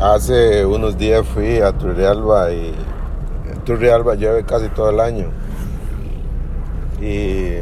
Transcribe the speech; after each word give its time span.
Hace 0.00 0.64
unos 0.64 0.96
días 0.96 1.26
fui 1.26 1.58
a 1.58 1.72
Turrialba 1.72 2.52
y 2.52 2.72
Turrialba 3.64 4.14
llueve 4.14 4.44
casi 4.44 4.68
todo 4.68 4.90
el 4.90 5.00
año. 5.00 5.26
Y 7.00 7.54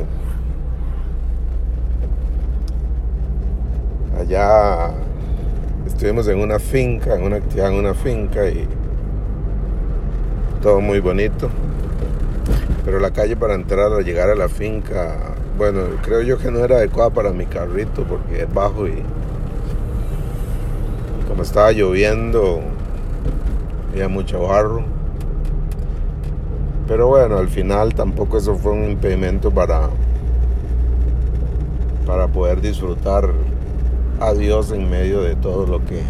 allá 4.21 4.91
estuvimos 5.87 6.29
en 6.29 6.41
una 6.41 6.59
finca, 6.59 7.15
en 7.15 7.23
una 7.23 7.37
actividad 7.37 7.71
en 7.71 7.79
una 7.79 7.95
finca 7.95 8.47
y 8.51 8.69
todo 10.61 10.83
muy 10.83 11.01
bonito. 11.01 11.49
Pero 12.85 13.01
la 13.01 13.13
calle 13.13 13.35
para 13.35 13.55
entrar 13.55 13.91
o 13.93 14.01
llegar 14.03 14.29
a 14.29 14.35
la 14.35 14.51
finca, 14.51 15.17
bueno, 15.57 15.85
creo 16.03 16.21
yo 16.21 16.37
que 16.37 16.51
no 16.51 16.59
era 16.59 16.77
adecuada 16.77 17.09
para 17.09 17.31
mi 17.31 17.47
carrito 17.47 18.05
porque 18.05 18.43
es 18.43 18.53
bajo 18.53 18.87
y 18.87 19.03
como 21.29 21.43
estaba 21.43 21.73
lloviendo, 21.73 22.61
había 23.93 24.09
mucho 24.09 24.43
barro. 24.43 24.85
Pero 26.87 27.09
bueno, 27.09 27.39
al 27.39 27.49
final 27.49 27.95
tampoco 27.95 28.39
eso 28.39 28.55
fue 28.57 28.73
un 28.73 28.91
impedimento 28.91 29.51
para, 29.51 29.91
para 32.07 32.29
poder 32.29 32.61
disfrutar 32.61 33.31
a 34.21 34.33
Dios 34.33 34.71
en 34.71 34.89
medio 34.89 35.21
de 35.21 35.35
todo 35.37 35.67
lo 35.67 35.85
que, 35.85 36.01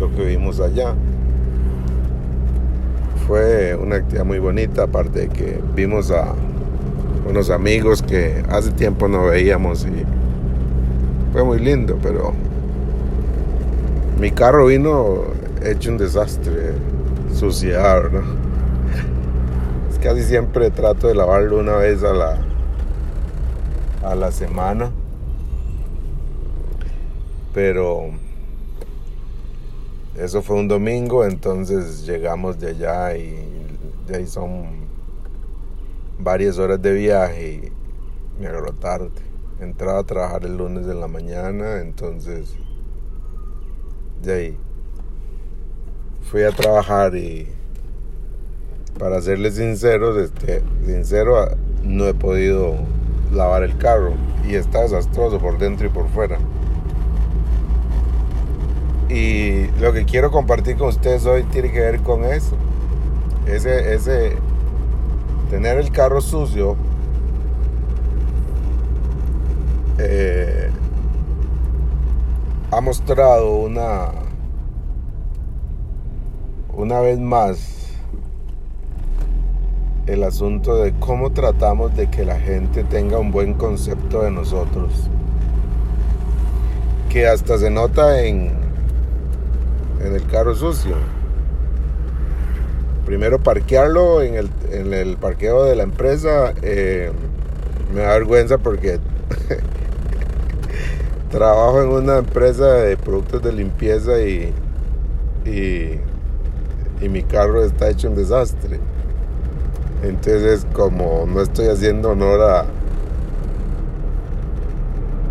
lo 0.00 0.12
que 0.14 0.24
vimos 0.24 0.60
allá. 0.60 0.94
Fue 3.26 3.76
una 3.76 3.96
actividad 3.96 4.24
muy 4.24 4.40
bonita, 4.40 4.84
aparte 4.84 5.20
de 5.20 5.28
que 5.28 5.60
vimos 5.74 6.10
a 6.10 6.34
unos 7.28 7.50
amigos 7.50 8.02
que 8.02 8.42
hace 8.48 8.72
tiempo 8.72 9.06
no 9.06 9.26
veíamos 9.26 9.86
y 9.86 10.04
fue 11.32 11.44
muy 11.44 11.60
lindo, 11.60 11.96
pero 12.02 12.34
mi 14.22 14.30
carro 14.30 14.66
vino 14.66 15.24
hecho 15.64 15.90
un 15.90 15.98
desastre, 15.98 16.74
suciedad, 17.34 18.08
¿no? 18.08 18.22
Es 19.90 19.98
casi 19.98 20.22
siempre 20.22 20.70
trato 20.70 21.08
de 21.08 21.16
lavarlo 21.16 21.58
una 21.58 21.74
vez 21.74 22.04
a 22.04 22.12
la, 22.12 22.38
a 24.04 24.14
la 24.14 24.30
semana. 24.30 24.92
Pero 27.52 28.10
eso 30.16 30.40
fue 30.40 30.54
un 30.54 30.68
domingo, 30.68 31.24
entonces 31.24 32.06
llegamos 32.06 32.60
de 32.60 32.68
allá 32.68 33.16
y 33.16 33.44
de 34.06 34.18
ahí 34.18 34.28
son 34.28 34.86
varias 36.20 36.60
horas 36.60 36.80
de 36.80 36.92
viaje 36.92 37.54
y 37.54 38.40
me 38.40 38.46
agarró 38.46 38.72
tarde. 38.72 39.10
Entraba 39.58 39.98
a 39.98 40.04
trabajar 40.04 40.44
el 40.44 40.58
lunes 40.58 40.86
de 40.86 40.94
la 40.94 41.08
mañana, 41.08 41.80
entonces 41.80 42.54
de 44.22 44.32
ahí 44.32 44.56
fui 46.32 46.44
a 46.44 46.50
trabajar 46.50 47.14
y 47.14 47.46
para 48.98 49.20
serles 49.20 49.56
sinceros, 49.56 50.16
este, 50.16 50.62
sincero, 50.86 51.46
no 51.82 52.06
he 52.06 52.14
podido 52.14 52.76
lavar 53.32 53.64
el 53.64 53.76
carro 53.76 54.14
y 54.48 54.54
está 54.54 54.80
desastroso 54.80 55.38
por 55.38 55.58
dentro 55.58 55.86
y 55.86 55.90
por 55.90 56.08
fuera. 56.08 56.38
Y 59.10 59.66
lo 59.78 59.92
que 59.92 60.06
quiero 60.06 60.30
compartir 60.30 60.78
con 60.78 60.88
ustedes 60.88 61.26
hoy 61.26 61.42
tiene 61.44 61.70
que 61.70 61.80
ver 61.80 62.00
con 62.00 62.24
eso. 62.24 62.56
Ese, 63.46 63.94
ese, 63.94 64.36
tener 65.50 65.76
el 65.76 65.90
carro 65.90 66.22
sucio. 66.22 66.76
Eh, 69.98 70.61
ha 72.72 72.80
mostrado 72.80 73.54
una 73.56 74.08
una 76.74 77.00
vez 77.00 77.18
más 77.18 77.98
el 80.06 80.24
asunto 80.24 80.76
de 80.76 80.94
cómo 80.94 81.32
tratamos 81.32 81.94
de 81.94 82.08
que 82.08 82.24
la 82.24 82.40
gente 82.40 82.82
tenga 82.82 83.18
un 83.18 83.30
buen 83.30 83.52
concepto 83.54 84.22
de 84.22 84.30
nosotros 84.30 84.90
que 87.10 87.28
hasta 87.28 87.58
se 87.58 87.68
nota 87.70 88.22
en 88.22 88.52
en 90.02 90.14
el 90.14 90.26
carro 90.26 90.54
sucio. 90.54 90.96
Primero 93.04 93.38
parquearlo 93.38 94.22
en 94.22 94.34
el, 94.34 94.50
en 94.70 94.94
el 94.94 95.18
parqueo 95.18 95.64
de 95.64 95.76
la 95.76 95.82
empresa 95.82 96.54
eh, 96.62 97.12
me 97.94 98.00
da 98.00 98.14
vergüenza 98.14 98.56
porque 98.56 98.98
trabajo 101.32 101.82
en 101.82 101.88
una 101.88 102.18
empresa 102.18 102.66
de 102.66 102.96
productos 102.98 103.42
de 103.42 103.52
limpieza 103.52 104.20
y, 104.20 104.52
y, 105.46 105.98
mi 107.08 107.22
carro 107.22 107.64
está 107.64 107.88
hecho 107.88 108.08
un 108.08 108.14
desastre. 108.14 108.78
Entonces, 110.02 110.66
como 110.72 111.24
no 111.26 111.40
estoy 111.40 111.66
haciendo 111.68 112.10
honor 112.10 112.66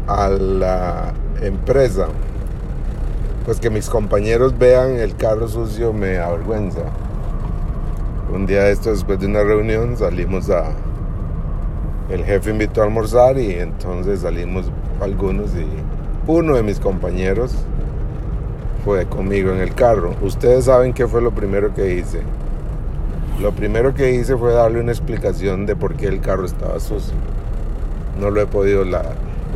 a, 0.07 0.23
a 0.25 0.29
la 0.29 1.13
empresa, 1.41 2.07
pues 3.45 3.59
que 3.59 3.69
mis 3.69 3.87
compañeros 3.87 4.57
vean 4.57 4.97
el 4.97 5.15
carro 5.15 5.47
sucio 5.47 5.93
me 5.93 6.17
avergüenza. 6.17 6.81
Un 8.33 8.47
día 8.47 8.63
de 8.63 8.71
esto, 8.71 8.89
después 8.89 9.19
de 9.19 9.27
una 9.27 9.43
reunión, 9.43 9.95
salimos 9.97 10.49
a... 10.49 10.71
El 12.09 12.25
jefe 12.25 12.49
invitó 12.49 12.81
a 12.81 12.85
almorzar 12.85 13.37
y 13.37 13.51
entonces 13.51 14.21
salimos 14.21 14.65
algunos 14.99 15.51
y 15.55 15.65
uno 16.27 16.55
de 16.55 16.63
mis 16.63 16.79
compañeros 16.79 17.55
fue 18.85 19.05
conmigo 19.05 19.51
en 19.51 19.59
el 19.59 19.73
carro. 19.73 20.15
Ustedes 20.21 20.65
saben 20.65 20.93
qué 20.93 21.07
fue 21.07 21.21
lo 21.21 21.31
primero 21.31 21.73
que 21.73 21.95
hice. 21.95 22.21
Lo 23.39 23.51
primero 23.51 23.93
que 23.93 24.13
hice 24.13 24.37
fue 24.37 24.53
darle 24.53 24.79
una 24.79 24.91
explicación 24.91 25.65
de 25.65 25.75
por 25.75 25.95
qué 25.95 26.07
el 26.07 26.21
carro 26.21 26.45
estaba 26.45 26.79
sucio. 26.79 27.15
No 28.19 28.29
lo 28.29 28.41
he 28.41 28.45
podido 28.45 28.83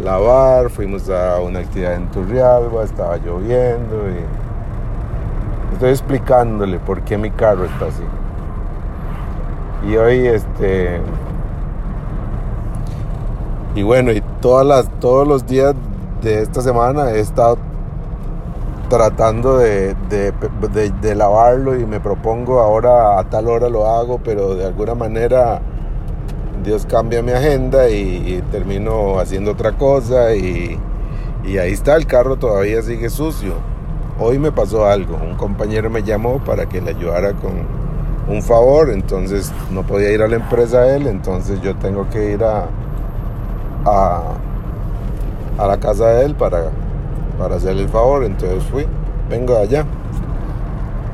lavar, 0.04 0.70
fuimos 0.70 1.10
a 1.10 1.40
una 1.40 1.60
actividad 1.60 1.96
en 1.96 2.10
Turrialba, 2.10 2.84
estaba 2.84 3.18
lloviendo 3.18 4.08
estoy 5.76 5.90
explicándole 5.90 6.80
por 6.80 7.02
qué 7.02 7.18
mi 7.18 7.32
carro 7.32 7.66
está 7.66 7.88
así. 7.88 8.04
Y 9.88 9.98
hoy 9.98 10.26
este 10.26 11.02
y 13.76 13.84
bueno, 13.84 14.12
y 14.12 14.24
todas 14.42 14.66
las 14.66 14.90
todos 15.00 15.28
los 15.28 15.46
días 15.46 15.76
de 16.26 16.42
esta 16.42 16.62
semana 16.62 17.12
he 17.12 17.20
estado 17.20 17.60
tratando 18.90 19.60
de, 19.60 19.96
de, 20.10 21.16
lavarlo 21.16 21.80
y 21.80 21.86
me 21.86 22.00
propongo 22.00 22.60
ahora 22.60 23.20
a 23.20 23.30
tal 23.30 23.48
hora 23.48 23.70
lo 23.70 23.88
hago, 23.88 24.20
pero 24.24 24.56
de 24.56 24.66
alguna 24.66 24.96
manera 24.96 25.62
Dios 26.64 26.88
cambia 26.88 27.22
mi 27.22 27.32
agenda 27.32 27.90
y, 27.90 28.44
termino 28.52 29.20
haciendo 29.20 29.52
otra 29.52 29.74
cosa 29.74 30.34
y, 30.34 30.80
y, 31.44 31.58
ahí 31.60 31.74
está, 31.74 31.96
el 31.96 32.08
carro 32.08 32.38
todavía 32.38 32.82
sigue 32.82 33.10
sucio. 33.10 33.54
Hoy 34.20 34.40
me 34.40 34.52
pasó 34.52 34.88
algo, 34.88 35.18
un 35.18 35.36
compañero 35.36 35.92
me 35.92 36.02
llamó 36.02 36.44
para 36.44 36.68
que 36.68 36.82
le 36.82 36.92
ayudara 36.92 37.34
con 37.34 37.52
un 38.34 38.42
favor, 38.42 38.90
entonces 38.90 39.52
no 39.72 39.84
podía 39.84 40.12
ir 40.12 40.24
a 40.24 40.28
la 40.28 40.38
empresa 40.38 40.96
él, 40.96 41.06
entonces 41.06 41.62
yo 41.62 41.76
tengo 41.76 42.10
que 42.10 42.32
ir 42.32 42.44
a, 42.44 42.66
a 43.86 44.22
a 45.58 45.68
la 45.68 45.78
casa 45.80 46.08
de 46.08 46.26
él 46.26 46.36
para, 46.36 46.70
para 47.38 47.56
hacerle 47.56 47.84
el 47.84 47.90
favor. 47.90 48.24
Entonces 48.24 48.64
fui, 48.64 48.86
vengo 49.30 49.54
de 49.54 49.62
allá. 49.62 49.86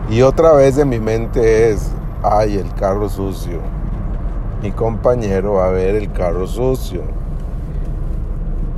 Y 0.09 0.22
otra 0.24 0.53
vez 0.53 0.78
en 0.78 0.90
mi 0.90 1.00
mente 1.00 1.72
es, 1.72 1.90
ay, 2.24 2.57
el 2.57 2.74
carro 2.74 3.07
sucio. 3.09 3.59
Mi 4.62 4.72
compañero 4.72 5.53
va 5.53 5.68
a 5.68 5.72
ver 5.72 5.96
el 5.96 6.12
carro 6.12 6.47
sucio. 6.47 7.01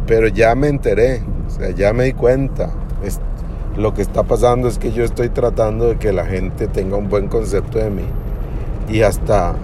Pero 0.05 0.27
ya 0.27 0.53
me 0.55 0.67
enteré, 0.67 1.23
o 1.47 1.49
sea, 1.49 1.71
ya 1.71 1.93
me 1.93 2.05
di 2.05 2.13
cuenta. 2.13 2.69
lo 3.75 3.95
que 3.95 4.03
está 4.03 4.21
pasando 4.21 4.67
es 4.67 4.77
que 4.77 4.91
yo 4.91 5.03
estoy 5.03 5.29
tratando 5.29 5.87
de 5.87 5.95
que 5.97 6.13
la 6.13 6.25
gente 6.25 6.67
tenga 6.67 6.95
un 6.95 7.09
buen 7.09 7.27
concepto 7.27 7.79
de 7.79 7.89
mí. 7.89 8.05
Y 8.87 9.01
hasta, 9.01 9.55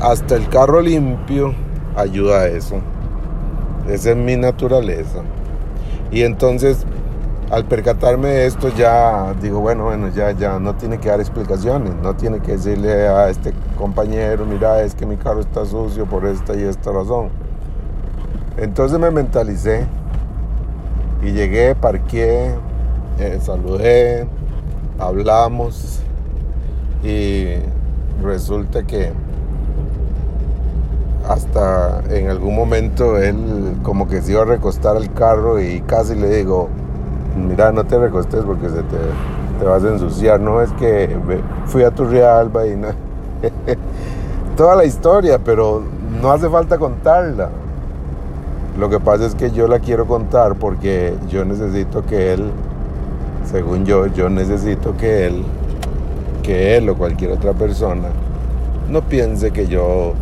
hasta 0.00 0.36
el 0.36 0.48
carro 0.48 0.82
limpio 0.82 1.54
ayuda 1.96 2.40
a 2.40 2.48
eso. 2.48 2.76
Esa 3.88 4.10
es 4.10 4.16
mi 4.16 4.36
naturaleza. 4.36 5.22
Y 6.10 6.22
entonces, 6.22 6.84
al 7.50 7.64
percatarme 7.64 8.28
de 8.28 8.46
esto, 8.46 8.68
ya 8.76 9.34
digo, 9.40 9.60
bueno, 9.60 9.84
bueno, 9.84 10.08
ya, 10.08 10.32
ya 10.32 10.58
no 10.58 10.74
tiene 10.74 10.98
que 10.98 11.08
dar 11.08 11.20
explicaciones, 11.20 11.94
no 12.02 12.14
tiene 12.14 12.40
que 12.40 12.52
decirle 12.52 13.08
a 13.08 13.28
este 13.28 13.52
compañero, 13.78 14.44
mira, 14.44 14.82
es 14.82 14.94
que 14.94 15.06
mi 15.06 15.16
carro 15.16 15.40
está 15.40 15.64
sucio 15.64 16.06
por 16.06 16.26
esta 16.26 16.54
y 16.54 16.62
esta 16.62 16.90
razón. 16.90 17.28
Entonces 18.56 18.98
me 18.98 19.10
mentalicé 19.10 19.86
y 21.22 21.32
llegué, 21.32 21.74
parqué, 21.74 22.54
eh, 23.18 23.38
saludé, 23.40 24.26
hablamos 24.98 26.00
y 27.04 27.56
resulta 28.22 28.82
que 28.84 29.12
hasta 31.28 32.02
en 32.10 32.28
algún 32.28 32.54
momento 32.54 33.18
él 33.18 33.78
como 33.82 34.08
que 34.08 34.22
se 34.22 34.32
iba 34.32 34.42
a 34.42 34.44
recostar 34.44 34.96
al 34.96 35.12
carro 35.12 35.60
y 35.60 35.80
casi 35.80 36.14
le 36.14 36.28
digo, 36.28 36.68
mira, 37.36 37.72
no 37.72 37.84
te 37.84 37.98
recostes 37.98 38.44
porque 38.44 38.68
se 38.68 38.82
te, 38.82 39.64
vas 39.64 39.84
a 39.84 39.88
ensuciar. 39.88 40.40
No 40.40 40.62
es 40.62 40.70
que 40.72 41.16
fui 41.66 41.82
a 41.82 41.90
tu 41.90 42.04
real 42.04 42.48
vaina. 42.48 42.94
Toda 44.56 44.76
la 44.76 44.84
historia, 44.84 45.38
pero 45.38 45.82
no 46.22 46.30
hace 46.30 46.48
falta 46.48 46.78
contarla. 46.78 47.50
Lo 48.78 48.88
que 48.88 49.00
pasa 49.00 49.26
es 49.26 49.34
que 49.34 49.50
yo 49.50 49.66
la 49.68 49.80
quiero 49.80 50.06
contar 50.06 50.54
porque 50.56 51.14
yo 51.28 51.44
necesito 51.44 52.04
que 52.04 52.34
él, 52.34 52.50
según 53.50 53.84
yo, 53.84 54.06
yo 54.06 54.28
necesito 54.28 54.96
que 54.96 55.26
él, 55.26 55.42
que 56.42 56.76
él 56.76 56.88
o 56.90 56.94
cualquier 56.94 57.32
otra 57.32 57.52
persona, 57.52 58.08
no 58.90 59.02
piense 59.02 59.50
que 59.50 59.66
yo 59.66 60.12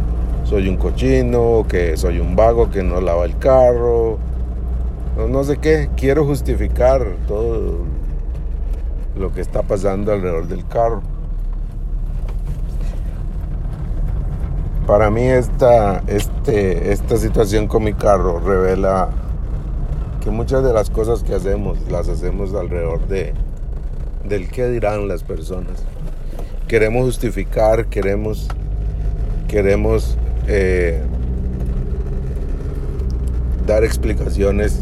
soy 0.45 0.69
un 0.69 0.77
cochino, 0.77 1.65
que 1.69 1.97
soy 1.97 2.21
un 2.21 2.37
vago 2.37 2.71
que 2.71 2.83
no 2.83 3.01
lava 3.01 3.25
el 3.25 3.39
carro, 3.39 4.19
no, 5.17 5.45
sé 5.45 5.59
qué. 5.59 5.89
Quiero 5.97 6.25
justificar 6.25 7.05
todo 7.29 7.79
lo 9.17 9.33
que 9.33 9.41
está 9.41 9.63
pasando 9.63 10.13
alrededor 10.13 10.49
del 10.49 10.67
carro. 10.67 11.03
Para 14.87 15.11
mí 15.11 15.23
esta, 15.23 16.03
este, 16.09 16.93
esta 16.93 17.17
situación 17.17 17.69
con 17.69 17.85
mi 17.85 17.95
carro 17.95 18.41
revela 18.41 19.11
que 20.23 20.31
muchas 20.31 20.65
de 20.65 20.73
las 20.73 20.91
cosas 20.91 21.23
que 21.23 21.35
hacemos 21.35 21.79
las 21.91 22.09
hacemos 22.09 22.53
alrededor 22.55 23.07
de 23.07 23.33
del 24.25 24.49
qué 24.49 24.69
dirán 24.69 25.07
las 25.07 25.23
personas. 25.23 25.85
Queremos 26.67 27.05
justificar, 27.05 27.87
queremos, 27.87 28.49
queremos 29.49 30.19
eh, 30.49 31.01
dar 33.67 33.85
explicaciones, 33.85 34.81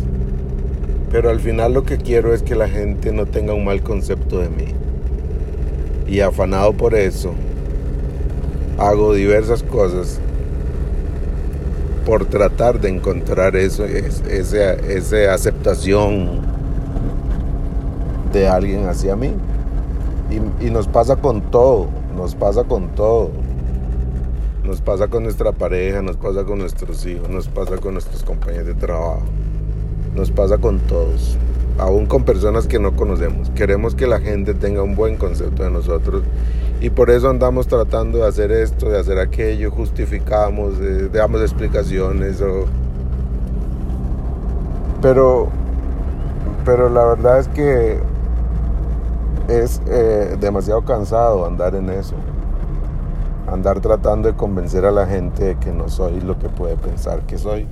pero 1.11 1.31
al 1.31 1.41
final 1.41 1.75
lo 1.75 1.85
que 1.85 1.99
quiero 1.99 2.35
es 2.35 2.43
que 2.43 2.55
la 2.55 2.69
gente 2.69 3.13
no 3.13 3.27
tenga 3.27 3.55
un 3.55 3.65
mal 3.65 3.83
concepto 3.83 4.41
de 4.41 4.49
mí. 4.49 4.75
Y 6.07 6.21
afanado 6.21 6.73
por 6.73 6.95
eso, 6.95 7.33
hago 8.79 9.15
diversas 9.15 9.63
cosas 9.63 10.21
por 12.05 12.25
tratar 12.27 12.81
de 12.81 12.89
encontrar 12.89 13.57
eso, 13.57 13.85
esa, 13.85 15.33
aceptación 15.33 16.41
de 18.33 18.49
alguien 18.49 18.89
hacia 18.89 19.17
mí. 19.17 19.33
Y, 20.61 20.71
nos 20.71 20.89
pasa 20.89 21.17
con 21.17 21.43
todo, 21.43 21.89
nos 22.17 22.35
pasa 22.35 22.65
con 22.65 22.89
todo. 22.95 23.31
Nos 24.65 24.81
pasa 24.81 25.09
con 25.09 25.25
nuestra 25.25 25.51
pareja, 25.51 26.03
nos 26.03 26.17
pasa 26.17 26.45
con 26.45 26.59
nuestros 26.59 27.05
hijos, 27.05 27.29
nos 27.29 27.49
pasa 27.49 27.79
con 27.79 27.95
nuestros 27.95 28.23
compañeros 28.23 28.67
de 28.67 28.75
trabajo, 28.75 29.23
nos 30.15 30.31
pasa 30.31 30.59
con 30.59 30.79
todos, 30.81 31.37
aún 31.79 32.07
con 32.07 32.25
personas 32.25 32.69
que 32.69 32.79
no 32.79 32.95
conocemos. 32.95 33.51
Queremos 33.51 33.97
que 33.97 34.07
la 34.07 34.21
gente 34.21 34.55
tenga 34.55 34.83
un 34.85 34.95
buen 34.95 35.17
concepto 35.17 35.65
de 35.65 35.71
nosotros 35.71 36.23
y 36.81 36.91
por 36.91 37.11
eso 37.11 37.29
andamos 37.29 37.67
tratando 37.67 38.19
de 38.19 38.29
hacer 38.29 38.53
esto, 38.53 38.89
de 38.89 39.01
hacer 39.01 39.19
aquello, 39.19 39.73
justificamos, 39.73 40.75
damos 41.13 41.41
explicaciones. 41.41 42.41
Pero, 45.01 45.49
pero 46.65 46.89
la 46.89 47.05
verdad 47.05 47.41
es 47.41 47.49
que 47.49 47.99
es 49.49 49.83
eh, 49.89 50.37
demasiado 50.41 50.83
cansado 50.85 51.47
andar 51.47 51.75
en 51.75 51.91
eso. 51.91 52.15
Andar 53.53 53.81
tratando 53.81 54.29
de 54.29 54.35
convencer 54.35 54.87
a 54.87 54.91
la 54.91 55.07
gente 55.07 55.45
de 55.45 55.55
que 55.57 55.73
no 55.73 55.91
soy 55.91 56.23
lo 56.23 56.39
que 56.39 56.49
puede 56.49 56.77
pensar 56.77 57.21
que 57.27 57.37
soy. 57.37 57.67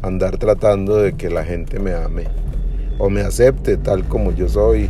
Andar 0.00 0.38
tratando 0.38 0.96
de 0.96 1.12
que 1.12 1.28
la 1.28 1.44
gente 1.44 1.78
me 1.78 1.92
ame 1.92 2.24
o 2.98 3.10
me 3.10 3.20
acepte 3.20 3.76
tal 3.76 4.04
como 4.04 4.32
yo 4.32 4.48
soy. 4.48 4.88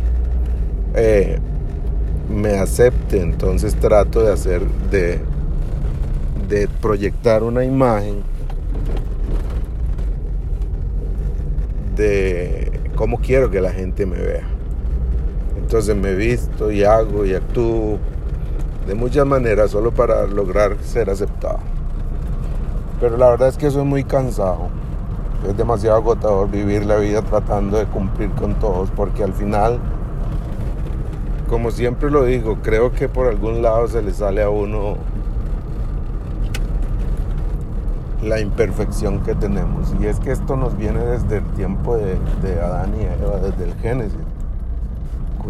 Eh, 0.95 1.37
me 2.33 2.59
acepte, 2.59 3.21
entonces 3.21 3.75
trato 3.75 4.23
de 4.23 4.31
hacer, 4.31 4.61
de, 4.89 5.19
de 6.47 6.69
proyectar 6.81 7.43
una 7.43 7.65
imagen 7.65 8.23
de 11.97 12.71
cómo 12.95 13.17
quiero 13.17 13.51
que 13.51 13.59
la 13.59 13.73
gente 13.73 14.05
me 14.05 14.17
vea. 14.17 14.47
Entonces 15.57 15.93
me 15.93 16.15
visto 16.15 16.71
y 16.71 16.85
hago 16.85 17.25
y 17.25 17.33
actúo 17.33 17.99
de 18.87 18.95
muchas 18.95 19.25
maneras 19.25 19.71
solo 19.71 19.91
para 19.91 20.25
lograr 20.27 20.77
ser 20.81 21.09
aceptado. 21.09 21.59
Pero 22.99 23.17
la 23.17 23.29
verdad 23.29 23.49
es 23.49 23.57
que 23.57 23.71
soy 23.71 23.85
muy 23.85 24.03
cansado. 24.03 24.69
Es 25.47 25.55
demasiado 25.55 25.97
agotador 25.97 26.49
vivir 26.49 26.85
la 26.85 26.97
vida 26.97 27.21
tratando 27.21 27.77
de 27.77 27.85
cumplir 27.85 28.29
con 28.31 28.55
todos 28.55 28.89
porque 28.91 29.23
al 29.23 29.33
final 29.33 29.79
como 31.49 31.71
siempre 31.71 32.11
lo 32.11 32.25
digo, 32.25 32.59
creo 32.61 32.91
que 32.91 33.09
por 33.09 33.25
algún 33.25 33.63
lado 33.63 33.87
se 33.87 34.03
le 34.03 34.13
sale 34.13 34.43
a 34.43 34.51
uno 34.51 34.97
la 38.21 38.39
imperfección 38.39 39.21
que 39.21 39.33
tenemos. 39.33 39.93
Y 39.99 40.05
es 40.05 40.19
que 40.19 40.31
esto 40.31 40.55
nos 40.55 40.77
viene 40.77 40.99
desde 40.99 41.37
el 41.37 41.45
tiempo 41.55 41.97
de, 41.97 42.19
Adán 42.61 42.93
y 42.99 43.03
Eva, 43.03 43.37
desde 43.37 43.63
el 43.63 43.73
Génesis. 43.79 44.19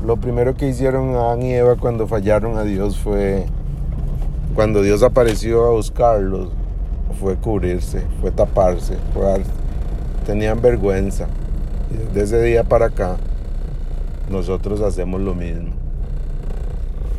Lo 0.05 0.17
primero 0.17 0.55
que 0.55 0.67
hicieron 0.67 1.15
Adán 1.15 1.41
y 1.41 1.53
Eva 1.53 1.75
cuando 1.75 2.07
fallaron 2.07 2.57
a 2.57 2.63
Dios 2.63 2.97
fue, 2.97 3.45
cuando 4.55 4.81
Dios 4.81 5.03
apareció 5.03 5.65
a 5.65 5.71
buscarlos, 5.71 6.49
fue 7.19 7.35
cubrirse, 7.35 8.05
fue 8.21 8.31
taparse, 8.31 8.95
tenían 10.25 10.61
vergüenza. 10.61 11.27
Y 11.91 12.13
desde 12.13 12.21
ese 12.23 12.41
día 12.43 12.63
para 12.63 12.87
acá, 12.87 13.17
nosotros 14.29 14.81
hacemos 14.81 15.21
lo 15.21 15.33
mismo 15.33 15.79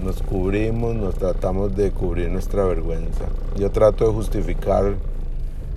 nos 0.02 0.22
cubrimos, 0.22 0.94
nos 0.94 1.14
tratamos 1.14 1.76
de 1.76 1.90
cubrir 1.90 2.30
nuestra 2.30 2.64
vergüenza. 2.64 3.26
Yo 3.56 3.70
trato 3.70 4.06
de 4.06 4.12
justificar 4.12 4.94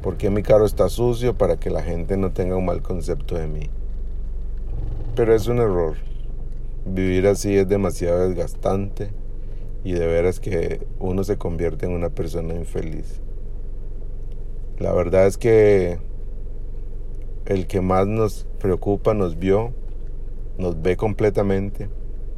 por 0.02 0.18
qué 0.18 0.30
mi 0.30 0.44
carro 0.44 0.66
está 0.66 0.90
sucio 0.90 1.34
para 1.34 1.58
que 1.58 1.70
la 1.70 1.84
gente 1.84 2.18
no 2.18 2.32
tenga 2.32 2.56
un 2.56 2.66
mal 2.66 2.82
concepto 2.82 3.36
de 3.36 3.48
mí. 3.48 3.70
Pero 5.16 5.36
es 5.36 5.48
un 5.48 5.60
error. 5.60 5.96
Vivir 6.86 7.28
así 7.28 7.56
es 7.56 7.68
demasiado 7.68 8.28
desgastante 8.28 9.12
y 9.84 9.94
de 9.94 10.08
veras 10.08 10.40
que 10.40 10.86
uno 11.00 11.24
se 11.24 11.38
convierte 11.38 11.86
en 11.86 11.94
una 11.94 12.10
persona 12.10 12.54
infeliz. 12.56 13.22
La 14.80 14.94
verdad 14.94 15.28
es 15.28 15.38
que 15.38 16.00
el 17.46 17.68
que 17.68 17.82
más 17.82 18.08
nos 18.08 18.48
preocupa 18.60 19.14
nos 19.14 19.38
vio, 19.38 19.74
nos 20.58 20.82
ve 20.82 20.98
completamente 20.98 21.90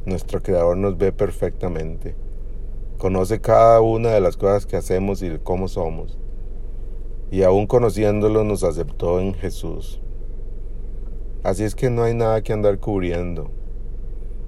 nuestro 0.06 0.40
Creador 0.40 0.76
nos 0.76 0.96
ve 0.96 1.10
perfectamente. 1.10 2.14
Conoce 2.96 3.40
cada 3.40 3.80
una 3.80 4.10
de 4.10 4.20
las 4.20 4.36
cosas 4.36 4.64
que 4.64 4.76
hacemos 4.76 5.20
y 5.20 5.38
cómo 5.42 5.66
somos. 5.66 6.16
Y 7.30 7.42
aún 7.42 7.66
conociéndolo 7.66 8.44
nos 8.44 8.62
aceptó 8.62 9.18
en 9.18 9.34
Jesús. 9.34 10.00
Así 11.42 11.64
es 11.64 11.74
que 11.74 11.90
no 11.90 12.04
hay 12.04 12.14
nada 12.14 12.40
que 12.42 12.52
andar 12.52 12.78
cubriendo. 12.78 13.50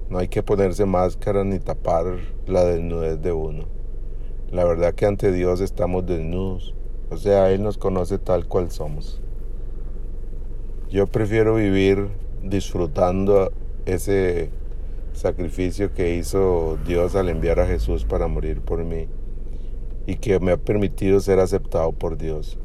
No 0.09 0.17
hay 0.17 0.27
que 0.27 0.41
ponerse 0.41 0.85
máscara 0.85 1.43
ni 1.43 1.59
tapar 1.59 2.17
la 2.47 2.65
desnudez 2.65 3.21
de 3.21 3.31
uno. 3.31 3.65
La 4.51 4.63
verdad 4.63 4.95
que 4.95 5.05
ante 5.05 5.31
Dios 5.31 5.61
estamos 5.61 6.05
desnudos. 6.07 6.73
O 7.11 7.17
sea, 7.17 7.51
Él 7.51 7.61
nos 7.61 7.77
conoce 7.77 8.17
tal 8.17 8.47
cual 8.47 8.71
somos. 8.71 9.21
Yo 10.89 11.05
prefiero 11.05 11.55
vivir 11.55 12.07
disfrutando 12.43 13.51
ese 13.85 14.49
sacrificio 15.13 15.93
que 15.93 16.15
hizo 16.15 16.79
Dios 16.87 17.15
al 17.15 17.29
enviar 17.29 17.59
a 17.59 17.67
Jesús 17.67 18.05
para 18.05 18.27
morir 18.27 18.61
por 18.61 18.83
mí 18.83 19.07
y 20.07 20.15
que 20.15 20.39
me 20.39 20.53
ha 20.53 20.57
permitido 20.57 21.19
ser 21.19 21.39
aceptado 21.39 21.91
por 21.91 22.17
Dios 22.17 22.57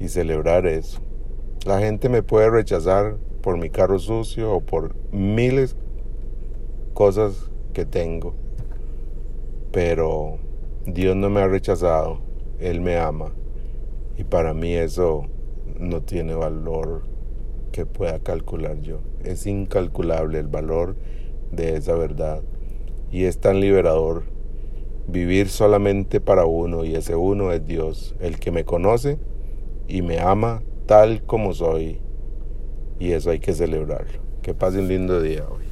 y 0.00 0.08
celebrar 0.08 0.66
eso. 0.66 1.00
La 1.64 1.78
gente 1.78 2.08
me 2.08 2.24
puede 2.24 2.50
rechazar 2.50 3.16
por 3.42 3.58
mi 3.58 3.70
carro 3.70 4.00
sucio 4.00 4.52
o 4.52 4.60
por 4.60 4.96
miles 5.12 5.76
cosas 6.96 7.50
que 7.74 7.84
tengo, 7.84 8.32
pero 9.70 10.38
Dios 10.86 11.14
no 11.14 11.28
me 11.28 11.42
ha 11.42 11.46
rechazado, 11.46 12.20
Él 12.58 12.80
me 12.80 12.96
ama 12.96 13.34
y 14.16 14.24
para 14.24 14.54
mí 14.54 14.72
eso 14.72 15.24
no 15.78 16.00
tiene 16.00 16.34
valor 16.34 17.02
que 17.70 17.84
pueda 17.84 18.18
calcular 18.20 18.80
yo. 18.80 19.00
Es 19.22 19.46
incalculable 19.46 20.38
el 20.38 20.48
valor 20.48 20.96
de 21.52 21.76
esa 21.76 21.94
verdad. 21.96 22.40
Y 23.10 23.24
es 23.24 23.40
tan 23.40 23.60
liberador 23.60 24.22
vivir 25.06 25.50
solamente 25.50 26.22
para 26.22 26.46
uno 26.46 26.86
y 26.86 26.94
ese 26.94 27.14
uno 27.14 27.52
es 27.52 27.66
Dios, 27.66 28.16
el 28.20 28.40
que 28.40 28.50
me 28.50 28.64
conoce 28.64 29.18
y 29.86 30.00
me 30.00 30.18
ama 30.18 30.62
tal 30.86 31.24
como 31.24 31.52
soy. 31.52 32.00
Y 32.98 33.12
eso 33.12 33.28
hay 33.28 33.40
que 33.40 33.52
celebrarlo. 33.52 34.20
Que 34.40 34.54
pase 34.54 34.78
un 34.78 34.88
lindo 34.88 35.20
día 35.20 35.44
hoy. 35.46 35.65